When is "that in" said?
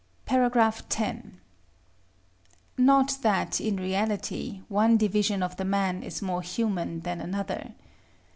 3.21-3.75